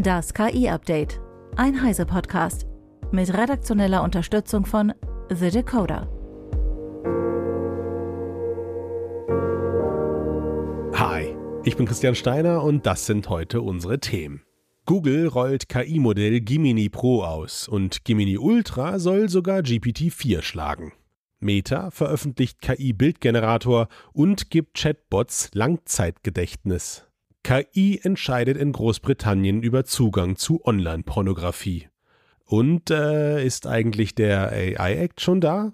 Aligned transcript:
Das 0.00 0.32
KI-Update. 0.32 1.20
Ein 1.56 1.82
Heise-Podcast. 1.82 2.68
Mit 3.10 3.36
redaktioneller 3.36 4.04
Unterstützung 4.04 4.64
von 4.64 4.94
The 5.28 5.50
Decoder. 5.50 6.08
Hi, 10.94 11.34
ich 11.64 11.76
bin 11.76 11.86
Christian 11.86 12.14
Steiner 12.14 12.62
und 12.62 12.86
das 12.86 13.06
sind 13.06 13.28
heute 13.28 13.60
unsere 13.60 13.98
Themen. 13.98 14.44
Google 14.86 15.26
rollt 15.26 15.68
KI-Modell 15.68 16.42
Gemini 16.42 16.88
Pro 16.90 17.24
aus 17.24 17.66
und 17.66 18.04
Gemini 18.04 18.38
Ultra 18.38 19.00
soll 19.00 19.28
sogar 19.28 19.62
GPT-4 19.62 20.42
schlagen. 20.42 20.92
Meta 21.40 21.90
veröffentlicht 21.90 22.62
KI-Bildgenerator 22.62 23.88
und 24.12 24.48
gibt 24.48 24.78
Chatbots 24.78 25.50
Langzeitgedächtnis. 25.54 27.07
KI 27.48 27.98
entscheidet 28.02 28.58
in 28.58 28.72
Großbritannien 28.72 29.62
über 29.62 29.86
Zugang 29.86 30.36
zu 30.36 30.62
Online-Pornografie. 30.66 31.88
Und 32.44 32.90
äh, 32.90 33.42
ist 33.42 33.66
eigentlich 33.66 34.14
der 34.14 34.52
AI-Act 34.52 35.22
schon 35.22 35.40
da? 35.40 35.72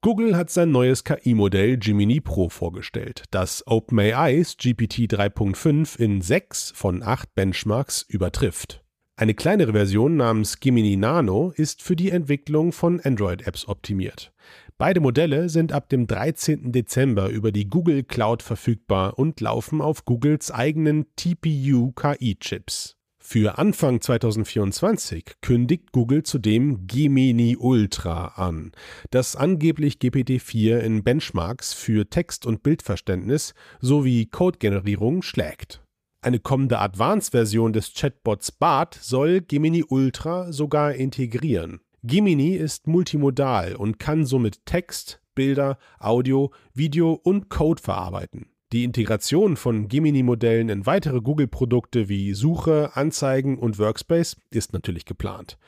Google 0.00 0.34
hat 0.38 0.48
sein 0.48 0.70
neues 0.70 1.04
KI-Modell 1.04 1.76
Gemini 1.76 2.22
Pro 2.22 2.48
vorgestellt, 2.48 3.24
das 3.30 3.62
OpenAIs 3.66 4.56
GPT 4.56 5.00
3.5 5.00 5.98
in 5.98 6.22
sechs 6.22 6.72
von 6.74 7.02
acht 7.02 7.34
Benchmarks 7.34 8.06
übertrifft. 8.08 8.81
Eine 9.14 9.34
kleinere 9.34 9.72
Version 9.72 10.16
namens 10.16 10.58
Gemini 10.58 10.96
Nano 10.96 11.52
ist 11.54 11.82
für 11.82 11.96
die 11.96 12.10
Entwicklung 12.10 12.72
von 12.72 12.98
Android-Apps 12.98 13.68
optimiert. 13.68 14.32
Beide 14.78 15.00
Modelle 15.00 15.50
sind 15.50 15.72
ab 15.72 15.90
dem 15.90 16.06
13. 16.06 16.72
Dezember 16.72 17.28
über 17.28 17.52
die 17.52 17.68
Google 17.68 18.04
Cloud 18.04 18.42
verfügbar 18.42 19.18
und 19.18 19.40
laufen 19.40 19.82
auf 19.82 20.06
Googles 20.06 20.50
eigenen 20.50 21.06
TPU 21.14 21.92
KI-Chips. 21.92 22.96
Für 23.24 23.58
Anfang 23.58 24.00
2024 24.00 25.36
kündigt 25.42 25.92
Google 25.92 26.22
zudem 26.24 26.86
Gemini 26.86 27.56
Ultra 27.56 28.28
an, 28.36 28.72
das 29.10 29.36
angeblich 29.36 29.98
GPT-4 29.98 30.78
in 30.78 31.04
Benchmarks 31.04 31.72
für 31.74 32.10
Text- 32.10 32.46
und 32.46 32.62
Bildverständnis 32.62 33.54
sowie 33.80 34.26
Codegenerierung 34.26 35.22
schlägt. 35.22 35.82
Eine 36.24 36.38
kommende 36.38 36.78
Advanced-Version 36.78 37.72
des 37.72 37.94
Chatbots 37.94 38.52
BART 38.52 38.94
soll 38.94 39.40
Gemini 39.40 39.82
Ultra 39.82 40.52
sogar 40.52 40.94
integrieren. 40.94 41.80
Gemini 42.04 42.54
ist 42.54 42.86
multimodal 42.86 43.74
und 43.74 43.98
kann 43.98 44.24
somit 44.24 44.64
Text, 44.64 45.20
Bilder, 45.34 45.78
Audio, 45.98 46.52
Video 46.74 47.14
und 47.14 47.48
Code 47.48 47.82
verarbeiten. 47.82 48.46
Die 48.72 48.84
Integration 48.84 49.56
von 49.56 49.88
Gemini-Modellen 49.88 50.68
in 50.68 50.86
weitere 50.86 51.20
Google-Produkte 51.20 52.08
wie 52.08 52.34
Suche, 52.34 52.92
Anzeigen 52.94 53.58
und 53.58 53.80
Workspace 53.80 54.36
ist 54.50 54.72
natürlich 54.72 55.06
geplant. 55.06 55.58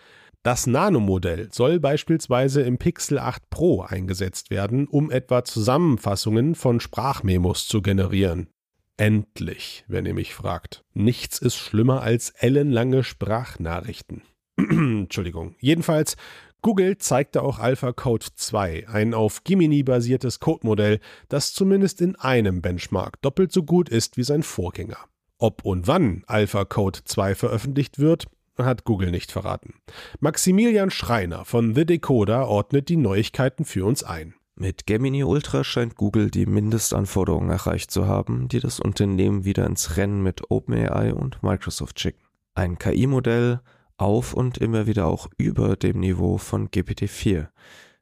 Das 0.44 0.68
Nano-Modell 0.68 1.48
soll 1.50 1.80
beispielsweise 1.80 2.62
im 2.62 2.78
Pixel 2.78 3.18
8 3.18 3.50
Pro 3.50 3.82
eingesetzt 3.82 4.50
werden, 4.50 4.86
um 4.86 5.10
etwa 5.10 5.42
Zusammenfassungen 5.42 6.54
von 6.54 6.78
Sprachmemos 6.78 7.66
zu 7.66 7.82
generieren. 7.82 8.53
Endlich, 8.96 9.84
wenn 9.88 10.06
ihr 10.06 10.14
mich 10.14 10.34
fragt. 10.34 10.84
Nichts 10.94 11.38
ist 11.38 11.56
schlimmer 11.56 12.02
als 12.02 12.30
ellenlange 12.30 13.02
Sprachnachrichten. 13.02 14.22
Entschuldigung. 14.56 15.56
Jedenfalls 15.58 16.16
Google 16.62 16.96
zeigte 16.96 17.42
auch 17.42 17.58
AlphaCode 17.58 18.24
2, 18.24 18.88
ein 18.88 19.12
auf 19.12 19.44
Gemini 19.44 19.82
basiertes 19.82 20.40
Codemodell, 20.40 20.98
das 21.28 21.52
zumindest 21.52 22.00
in 22.00 22.16
einem 22.16 22.62
Benchmark 22.62 23.20
doppelt 23.20 23.52
so 23.52 23.64
gut 23.64 23.90
ist 23.90 24.16
wie 24.16 24.22
sein 24.22 24.42
Vorgänger. 24.42 24.96
Ob 25.36 25.64
und 25.64 25.88
wann 25.88 26.22
AlphaCode 26.26 27.02
2 27.04 27.34
veröffentlicht 27.34 27.98
wird, 27.98 28.28
hat 28.56 28.84
Google 28.84 29.10
nicht 29.10 29.30
verraten. 29.30 29.74
Maximilian 30.20 30.90
Schreiner 30.90 31.44
von 31.44 31.74
The 31.74 31.84
Decoder 31.84 32.48
ordnet 32.48 32.88
die 32.88 32.96
Neuigkeiten 32.96 33.66
für 33.66 33.84
uns 33.84 34.02
ein. 34.02 34.34
Mit 34.56 34.86
Gemini 34.86 35.24
Ultra 35.24 35.64
scheint 35.64 35.96
Google 35.96 36.30
die 36.30 36.46
Mindestanforderungen 36.46 37.50
erreicht 37.50 37.90
zu 37.90 38.06
haben, 38.06 38.46
die 38.46 38.60
das 38.60 38.78
Unternehmen 38.78 39.44
wieder 39.44 39.66
ins 39.66 39.96
Rennen 39.96 40.22
mit 40.22 40.48
OpenAI 40.48 41.12
und 41.12 41.42
Microsoft 41.42 41.98
schicken. 41.98 42.22
Ein 42.54 42.78
KI-Modell, 42.78 43.60
auf 43.96 44.32
und 44.32 44.58
immer 44.58 44.86
wieder 44.86 45.06
auch 45.06 45.28
über 45.38 45.74
dem 45.76 45.98
Niveau 45.98 46.38
von 46.38 46.68
GPT-4. 46.68 47.48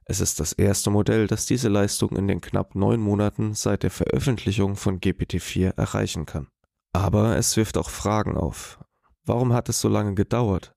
Es 0.04 0.20
ist 0.20 0.40
das 0.40 0.52
erste 0.52 0.90
Modell, 0.90 1.26
das 1.26 1.46
diese 1.46 1.70
Leistung 1.70 2.10
in 2.16 2.28
den 2.28 2.42
knapp 2.42 2.74
neun 2.74 3.00
Monaten 3.00 3.54
seit 3.54 3.82
der 3.82 3.90
Veröffentlichung 3.90 4.76
von 4.76 5.00
GPT-4 5.00 5.76
erreichen 5.76 6.26
kann. 6.26 6.48
Aber 6.92 7.36
es 7.36 7.56
wirft 7.56 7.78
auch 7.78 7.88
Fragen 7.88 8.36
auf. 8.36 8.78
Warum 9.24 9.54
hat 9.54 9.70
es 9.70 9.80
so 9.80 9.88
lange 9.88 10.14
gedauert? 10.14 10.74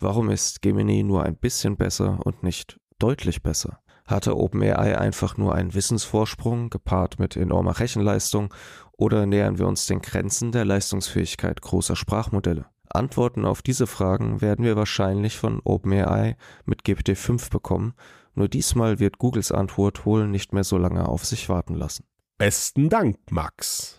Warum 0.00 0.30
ist 0.30 0.62
Gemini 0.62 1.04
nur 1.04 1.22
ein 1.22 1.36
bisschen 1.36 1.76
besser 1.76 2.18
und 2.24 2.42
nicht 2.42 2.80
deutlich 2.98 3.42
besser? 3.42 3.78
Hatte 4.12 4.36
OpenAI 4.36 4.98
einfach 4.98 5.38
nur 5.38 5.54
einen 5.54 5.72
Wissensvorsprung 5.72 6.68
gepaart 6.68 7.18
mit 7.18 7.34
enormer 7.34 7.80
Rechenleistung 7.80 8.52
oder 8.92 9.24
nähern 9.24 9.58
wir 9.58 9.66
uns 9.66 9.86
den 9.86 10.02
Grenzen 10.02 10.52
der 10.52 10.66
Leistungsfähigkeit 10.66 11.62
großer 11.62 11.96
Sprachmodelle? 11.96 12.66
Antworten 12.90 13.46
auf 13.46 13.62
diese 13.62 13.86
Fragen 13.86 14.42
werden 14.42 14.66
wir 14.66 14.76
wahrscheinlich 14.76 15.38
von 15.38 15.62
OpenAI 15.64 16.36
mit 16.66 16.82
GPT-5 16.82 17.50
bekommen, 17.50 17.94
nur 18.34 18.48
diesmal 18.48 18.98
wird 18.98 19.16
Googles 19.16 19.50
Antwort 19.50 20.04
wohl 20.04 20.28
nicht 20.28 20.52
mehr 20.52 20.64
so 20.64 20.76
lange 20.76 21.08
auf 21.08 21.24
sich 21.24 21.48
warten 21.48 21.74
lassen. 21.74 22.04
Besten 22.36 22.90
Dank, 22.90 23.16
Max. 23.30 23.98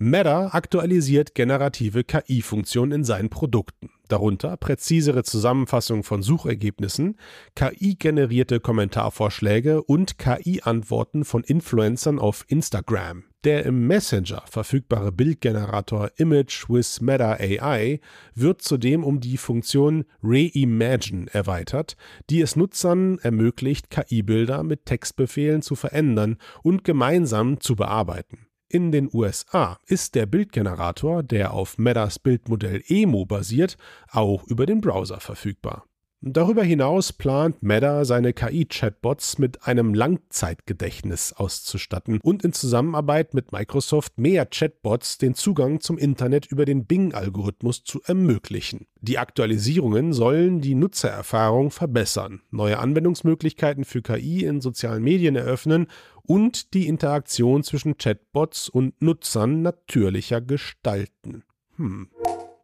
Meta 0.00 0.48
aktualisiert 0.48 1.36
generative 1.36 2.02
KI-Funktionen 2.02 2.90
in 2.90 3.04
seinen 3.04 3.30
Produkten, 3.30 3.90
darunter 4.12 4.56
präzisere 4.56 5.24
Zusammenfassung 5.24 6.04
von 6.04 6.22
Suchergebnissen, 6.22 7.16
KI-generierte 7.54 8.60
Kommentarvorschläge 8.60 9.82
und 9.82 10.18
KI-Antworten 10.18 11.24
von 11.24 11.42
Influencern 11.42 12.18
auf 12.18 12.44
Instagram. 12.48 13.24
Der 13.44 13.66
im 13.66 13.88
Messenger 13.88 14.44
verfügbare 14.48 15.10
Bildgenerator 15.10 16.12
Image 16.16 16.68
with 16.68 17.00
Meta 17.00 17.32
AI 17.32 18.00
wird 18.34 18.62
zudem 18.62 19.02
um 19.02 19.18
die 19.18 19.36
Funktion 19.36 20.04
Reimagine 20.22 21.26
erweitert, 21.32 21.96
die 22.30 22.40
es 22.40 22.54
Nutzern 22.54 23.18
ermöglicht, 23.18 23.90
KI-Bilder 23.90 24.62
mit 24.62 24.86
Textbefehlen 24.86 25.62
zu 25.62 25.74
verändern 25.74 26.36
und 26.62 26.84
gemeinsam 26.84 27.58
zu 27.60 27.74
bearbeiten. 27.74 28.46
In 28.74 28.90
den 28.90 29.10
USA 29.12 29.78
ist 29.84 30.14
der 30.14 30.24
Bildgenerator, 30.24 31.22
der 31.22 31.52
auf 31.52 31.76
Metas 31.76 32.18
Bildmodell 32.18 32.82
Emo 32.86 33.26
basiert, 33.26 33.76
auch 34.10 34.44
über 34.44 34.64
den 34.64 34.80
Browser 34.80 35.20
verfügbar. 35.20 35.84
Darüber 36.24 36.62
hinaus 36.62 37.12
plant 37.12 37.64
Meta 37.64 38.04
seine 38.04 38.32
KI-Chatbots 38.32 39.38
mit 39.38 39.66
einem 39.66 39.92
Langzeitgedächtnis 39.92 41.32
auszustatten 41.32 42.20
und 42.22 42.44
in 42.44 42.52
Zusammenarbeit 42.52 43.34
mit 43.34 43.50
Microsoft 43.50 44.18
mehr 44.18 44.46
Chatbots 44.46 45.18
den 45.18 45.34
Zugang 45.34 45.80
zum 45.80 45.98
Internet 45.98 46.46
über 46.46 46.64
den 46.64 46.86
Bing-Algorithmus 46.86 47.82
zu 47.82 48.00
ermöglichen. 48.04 48.86
Die 49.00 49.18
Aktualisierungen 49.18 50.12
sollen 50.12 50.60
die 50.60 50.76
Nutzererfahrung 50.76 51.72
verbessern, 51.72 52.40
neue 52.52 52.78
Anwendungsmöglichkeiten 52.78 53.84
für 53.84 54.00
KI 54.00 54.44
in 54.44 54.60
sozialen 54.60 55.02
Medien 55.02 55.34
eröffnen 55.34 55.88
und 56.22 56.72
die 56.72 56.86
Interaktion 56.86 57.64
zwischen 57.64 57.98
Chatbots 57.98 58.68
und 58.68 59.02
Nutzern 59.02 59.62
natürlicher 59.62 60.40
gestalten. 60.40 61.42
Hm. 61.78 62.10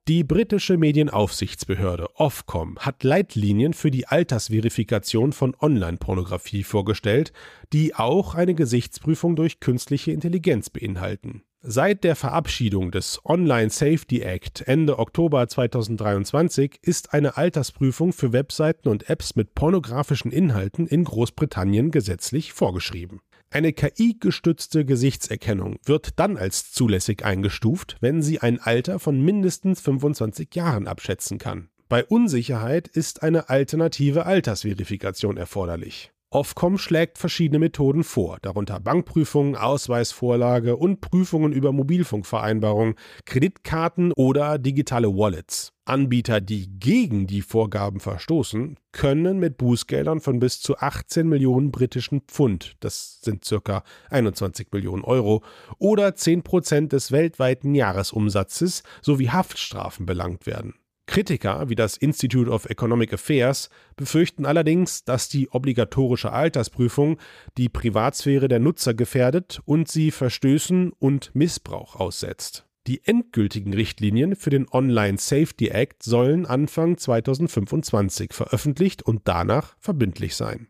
Die 0.09 0.25
britische 0.25 0.79
Medienaufsichtsbehörde 0.79 2.09
Ofcom 2.15 2.79
hat 2.79 3.05
Leitlinien 3.05 3.75
für 3.75 3.91
die 3.91 4.07
Altersverifikation 4.07 5.35
von 5.35 5.55
Online-Pornografie 5.61 6.63
vorgestellt, 6.63 7.35
die 7.75 7.95
auch 7.95 8.35
eine 8.35 8.55
Gesichtsprüfung 8.55 9.37
durch 9.37 9.61
künstliche 9.61 10.13
Intelligenz 10.13 10.71
beinhalten. 10.71 11.43
Seit 11.61 12.05
der 12.05 12.17
Verabschiedung 12.17 12.91
des 12.91 13.21
Online 13.23 13.69
Safety 13.69 14.23
Act 14.23 14.63
Ende 14.67 14.99
Oktober 14.99 15.47
2023 15.47 16.79
ist 16.81 17.13
eine 17.13 17.37
Altersprüfung 17.37 18.15
für 18.15 18.33
Webseiten 18.33 18.89
und 18.89 19.11
Apps 19.11 19.37
mit 19.37 19.55
pornografischen 19.55 20.33
Inhalten 20.33 20.87
in 20.87 21.05
Großbritannien 21.05 21.91
gesetzlich 21.91 22.55
vorgeschrieben. 22.55 23.21
Eine 23.51 23.73
KI-gestützte 23.73 24.85
Gesichtserkennung 24.85 25.79
wird 25.85 26.19
dann 26.19 26.37
als 26.37 26.71
zulässig 26.71 27.25
eingestuft, 27.25 27.97
wenn 28.01 28.21
sie 28.21 28.41
ein 28.41 28.61
Alter 28.61 28.99
von 28.99 29.23
mindestens 29.23 29.81
25 29.81 30.55
Jahren 30.55 30.87
abschätzen 30.87 31.39
kann. 31.39 31.71
Bei 31.89 32.05
Unsicherheit 32.05 32.89
ist 32.89 33.23
eine 33.23 33.49
alternative 33.49 34.27
Altersverifikation 34.27 35.39
erforderlich. 35.39 36.13
Ofcom 36.31 36.77
schlägt 36.77 37.17
verschiedene 37.17 37.59
Methoden 37.59 38.05
vor, 38.05 38.37
darunter 38.43 38.81
Bankprüfungen, 38.81 39.57
Ausweisvorlage 39.57 40.77
und 40.77 41.01
Prüfungen 41.01 41.53
über 41.53 41.73
Mobilfunkvereinbarungen, 41.73 42.97
Kreditkarten 43.25 44.13
oder 44.13 44.59
digitale 44.59 45.09
Wallets. 45.09 45.73
Anbieter, 45.87 46.43
die 46.43 46.69
gegen 46.79 47.27
die 47.27 47.41
Vorgaben 47.41 47.99
verstoßen, 47.99 48.77
können 48.93 49.39
mit 49.39 49.57
Bußgeldern 49.57 50.21
von 50.21 50.39
bis 50.39 50.61
zu 50.61 50.77
18 50.77 51.27
Millionen 51.27 51.71
britischen 51.71 52.21
Pfund, 52.21 52.77
das 52.81 53.23
sind 53.23 53.47
circa 53.47 53.83
21 54.11 54.69
Millionen 54.71 55.05
Euro, 55.05 55.43
oder 55.79 56.15
10 56.15 56.43
Prozent 56.43 56.93
des 56.93 57.11
weltweiten 57.11 57.75
Jahresumsatzes 57.75 58.83
sowie 59.01 59.31
Haftstrafen 59.31 60.05
belangt 60.05 60.45
werden. 60.45 60.75
Kritiker 61.09 61.71
wie 61.71 61.75
das 61.75 61.97
Institute 61.97 62.51
of 62.51 62.67
Economic 62.67 63.15
Affairs 63.15 63.71
befürchten 63.97 64.45
allerdings, 64.45 65.05
dass 65.05 65.31
die 65.31 65.49
obligatorische 65.49 66.33
Altersprüfung 66.33 67.19
die 67.57 67.71
Privatsphäre 67.71 68.47
der 68.47 68.61
Nutzer 68.61 68.93
gefährdet 68.93 69.61
und 69.65 69.89
sie 69.89 70.11
Verstößen 70.11 70.93
und 70.93 71.35
Missbrauch 71.35 71.97
aussetzt. 71.97 72.67
Die 72.87 73.05
endgültigen 73.07 73.73
Richtlinien 73.73 74.37
für 74.37 74.51
den 74.51 74.67
Online 74.71 75.17
Safety 75.19 75.69
Act 75.69 76.03
sollen 76.03 76.45
Anfang 76.45 76.99
2025 76.99 78.35
veröffentlicht 78.35 79.03
und 79.03 79.23
danach 79.25 79.77
verbindlich 79.81 80.37
sein. 80.37 80.69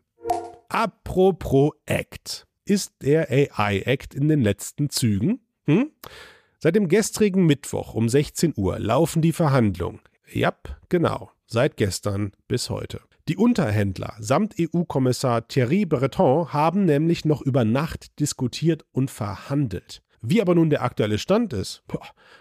Apropos 0.69 1.73
Act. 1.85 2.47
Ist 2.63 2.93
der 3.01 3.29
AI 3.29 3.79
Act 3.79 4.15
in 4.15 4.29
den 4.29 4.41
letzten 4.41 4.89
Zügen? 4.89 5.41
Hm? 5.65 5.91
Seit 6.59 6.75
dem 6.75 6.87
gestrigen 6.87 7.45
Mittwoch 7.45 7.93
um 7.93 8.07
16 8.07 8.53
Uhr 8.55 8.79
laufen 8.79 9.21
die 9.21 9.33
Verhandlungen. 9.33 9.99
Ja, 10.31 10.53
genau, 10.89 11.31
seit 11.47 11.77
gestern 11.77 12.31
bis 12.47 12.69
heute. 12.69 13.01
Die 13.27 13.37
Unterhändler 13.37 14.15
samt 14.19 14.55
EU-Kommissar 14.59 15.47
Thierry 15.47 15.85
Breton 15.85 16.51
haben 16.51 16.85
nämlich 16.85 17.25
noch 17.25 17.41
über 17.41 17.63
Nacht 17.63 18.19
diskutiert 18.19 18.85
und 18.91 19.11
verhandelt. 19.11 20.01
Wie 20.21 20.41
aber 20.41 20.55
nun 20.55 20.69
der 20.69 20.83
aktuelle 20.83 21.17
Stand 21.17 21.53
ist, 21.53 21.83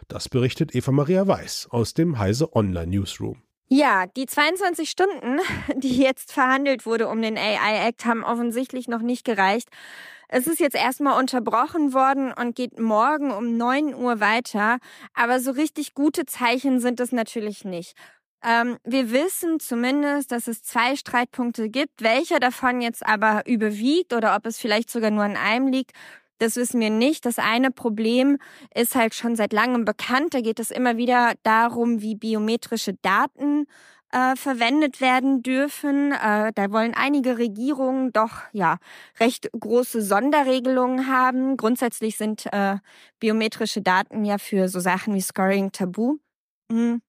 das 0.08 0.28
berichtet 0.28 0.74
Eva 0.74 0.90
Maria 0.90 1.26
Weiß 1.26 1.68
aus 1.70 1.94
dem 1.94 2.18
Heise 2.18 2.54
Online 2.54 2.88
Newsroom. 2.88 3.42
Ja, 3.68 4.06
die 4.06 4.26
22 4.26 4.88
Stunden, 4.88 5.40
die 5.76 5.98
jetzt 5.98 6.32
verhandelt 6.32 6.86
wurde 6.86 7.08
um 7.08 7.20
den 7.20 7.36
AI 7.36 7.86
Act, 7.88 8.06
haben 8.06 8.24
offensichtlich 8.24 8.88
noch 8.88 9.02
nicht 9.02 9.24
gereicht. 9.24 9.68
Es 10.28 10.46
ist 10.46 10.60
jetzt 10.60 10.76
erstmal 10.76 11.18
unterbrochen 11.18 11.94
worden 11.94 12.32
und 12.32 12.54
geht 12.54 12.78
morgen 12.78 13.30
um 13.32 13.56
9 13.56 13.94
Uhr 13.94 14.20
weiter. 14.20 14.78
Aber 15.14 15.40
so 15.40 15.52
richtig 15.52 15.94
gute 15.94 16.26
Zeichen 16.26 16.80
sind 16.80 17.00
es 17.00 17.12
natürlich 17.12 17.64
nicht. 17.64 17.94
Ähm, 18.44 18.76
wir 18.84 19.10
wissen 19.10 19.58
zumindest, 19.58 20.30
dass 20.30 20.46
es 20.46 20.62
zwei 20.62 20.96
Streitpunkte 20.96 21.70
gibt. 21.70 22.02
Welcher 22.02 22.40
davon 22.40 22.82
jetzt 22.82 23.04
aber 23.04 23.42
überwiegt 23.46 24.12
oder 24.12 24.36
ob 24.36 24.46
es 24.46 24.58
vielleicht 24.58 24.90
sogar 24.90 25.10
nur 25.10 25.24
an 25.24 25.36
einem 25.36 25.68
liegt, 25.68 25.92
das 26.38 26.56
wissen 26.56 26.80
wir 26.80 26.90
nicht. 26.90 27.26
Das 27.26 27.38
eine 27.38 27.70
Problem 27.70 28.38
ist 28.74 28.94
halt 28.94 29.14
schon 29.14 29.34
seit 29.34 29.52
langem 29.52 29.84
bekannt. 29.84 30.34
Da 30.34 30.40
geht 30.40 30.60
es 30.60 30.70
immer 30.70 30.96
wieder 30.96 31.32
darum, 31.42 32.00
wie 32.00 32.14
biometrische 32.14 32.94
Daten 32.94 33.66
äh, 34.12 34.36
verwendet 34.36 35.00
werden 35.00 35.42
dürfen. 35.42 36.12
Äh, 36.12 36.52
da 36.54 36.70
wollen 36.70 36.94
einige 36.94 37.38
Regierungen 37.38 38.12
doch 38.12 38.42
ja 38.52 38.78
recht 39.20 39.50
große 39.52 40.02
Sonderregelungen 40.02 41.06
haben. 41.08 41.56
Grundsätzlich 41.56 42.16
sind 42.16 42.46
äh, 42.52 42.76
biometrische 43.20 43.82
Daten 43.82 44.24
ja 44.24 44.38
für 44.38 44.68
so 44.68 44.80
Sachen 44.80 45.14
wie 45.14 45.20
Scoring 45.20 45.72
tabu. 45.72 46.18
Mhm. 46.70 47.02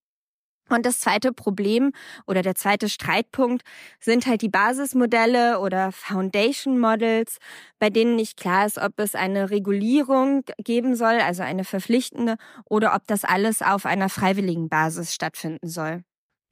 Und 0.69 0.85
das 0.85 0.99
zweite 0.99 1.33
Problem 1.33 1.91
oder 2.27 2.41
der 2.41 2.55
zweite 2.55 2.89
Streitpunkt 2.89 3.63
sind 3.99 4.27
halt 4.27 4.41
die 4.41 4.49
Basismodelle 4.49 5.59
oder 5.59 5.91
Foundation 5.91 6.79
Models, 6.79 7.37
bei 7.79 7.89
denen 7.89 8.15
nicht 8.15 8.37
klar 8.37 8.67
ist, 8.67 8.77
ob 8.77 8.99
es 8.99 9.15
eine 9.15 9.49
Regulierung 9.49 10.43
geben 10.59 10.95
soll, 10.95 11.19
also 11.19 11.41
eine 11.41 11.63
verpflichtende, 11.63 12.35
oder 12.65 12.93
ob 12.95 13.07
das 13.07 13.25
alles 13.25 13.61
auf 13.63 13.85
einer 13.87 14.09
freiwilligen 14.09 14.69
Basis 14.69 15.13
stattfinden 15.13 15.67
soll. 15.67 16.03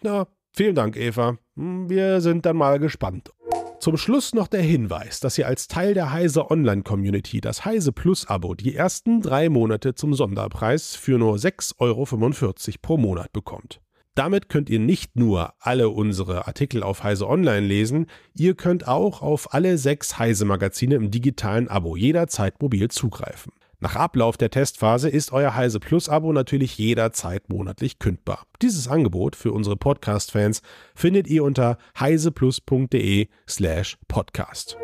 Na, 0.02 0.28
vielen 0.58 0.76
Dank, 0.76 0.98
Eva. 0.98 1.38
Hm, 1.56 1.90
wir 1.90 2.22
sind 2.22 2.46
dann 2.46 2.58
mal 2.58 2.80
gespannt. 2.80 3.32
Zum 3.80 3.96
Schluss 3.96 4.34
noch 4.34 4.48
der 4.48 4.62
Hinweis, 4.62 5.20
dass 5.20 5.38
ihr 5.38 5.48
als 5.48 5.68
Teil 5.68 5.94
der 5.94 6.12
Heise 6.12 6.50
Online 6.50 6.82
Community 6.82 7.40
das 7.42 7.64
Heise 7.64 7.92
Plus 7.92 8.28
Abo 8.28 8.56
die 8.56 8.76
ersten 8.76 9.22
drei 9.22 9.50
Monate 9.50 9.94
zum 9.94 10.16
Sonderpreis 10.16 10.96
für 10.96 11.20
nur 11.20 11.36
6,45 11.36 11.76
Euro 11.80 12.06
pro 12.82 12.98
Monat 12.98 13.32
bekommt. 13.32 13.80
Damit 14.16 14.50
könnt 14.50 14.72
ihr 14.72 14.80
nicht 14.80 15.16
nur 15.16 15.54
alle 15.60 15.90
unsere 15.90 16.48
Artikel 16.48 16.82
auf 16.82 17.04
Heise 17.04 17.28
Online 17.28 17.66
lesen, 17.66 18.08
ihr 18.34 18.56
könnt 18.56 18.88
auch 18.88 19.22
auf 19.22 19.54
alle 19.54 19.78
sechs 19.78 20.18
Heise 20.18 20.46
Magazine 20.46 20.96
im 20.96 21.12
digitalen 21.12 21.68
Abo 21.68 21.96
jederzeit 21.96 22.60
mobil 22.60 22.90
zugreifen. 22.90 23.54
Nach 23.80 23.96
Ablauf 23.96 24.38
der 24.38 24.50
Testphase 24.50 25.08
ist 25.08 25.32
euer 25.32 25.56
Heise 25.56 25.80
Plus 25.80 26.10
Abo 26.10 26.34
natürlich 26.34 26.80
jederzeit 26.80 27.48
monatlich 27.48 28.00
kündbar. 28.00 28.48
Dieses 28.64 28.88
Angebot 28.88 29.36
für 29.36 29.52
unsere 29.52 29.78
Podcast-Fans 29.78 30.64
findet 30.96 31.28
ihr 31.28 31.44
unter 31.44 31.78
heiseplus.de 32.00 33.28
slash 33.48 34.00
podcast. 34.08 34.78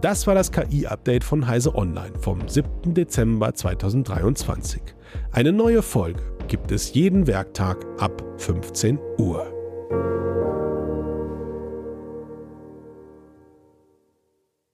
Das 0.00 0.26
war 0.28 0.36
das 0.36 0.52
KI-Update 0.52 1.24
von 1.24 1.48
Heise 1.48 1.74
Online 1.74 2.16
vom 2.20 2.46
7. 2.46 2.94
Dezember 2.94 3.54
2023. 3.54 4.82
Eine 5.32 5.52
neue 5.52 5.82
Folge 5.82 6.22
gibt 6.46 6.70
es 6.70 6.94
jeden 6.94 7.26
Werktag 7.26 7.84
ab 7.98 8.22
15 8.38 9.00
Uhr. 9.18 9.55